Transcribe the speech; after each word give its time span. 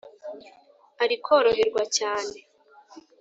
ari 1.03 1.15
koroherwa 1.25 1.83
cyane 1.97 2.35